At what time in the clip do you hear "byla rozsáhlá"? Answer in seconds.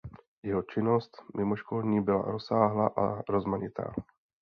2.03-2.87